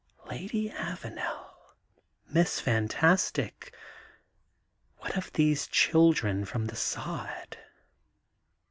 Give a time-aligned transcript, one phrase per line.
[0.25, 1.51] Lady Avanel,
[2.27, 3.77] Miss Fantastic,
[4.97, 7.59] what of these children from the sod